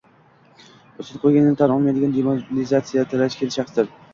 [1.03, 3.97] -ustun qo‘yganini tan olmaydigan demoralizatsiyalangan shaxsdir: